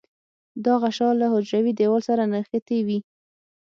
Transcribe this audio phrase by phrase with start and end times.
[0.65, 2.99] دا غشا له حجروي دیوال سره نښتې وي.